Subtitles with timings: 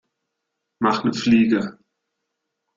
[0.79, 1.61] Mach 'ne Fliege!